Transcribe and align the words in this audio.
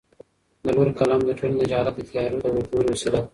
د 0.63 0.65
لور 0.75 0.89
قلم 0.99 1.19
د 1.25 1.29
ټولنې 1.37 1.57
د 1.59 1.63
جهالت 1.71 1.93
د 1.97 2.01
تیارو 2.09 2.37
د 2.43 2.45
ورکولو 2.55 2.89
وسیله 2.93 3.19
ده 3.21 3.21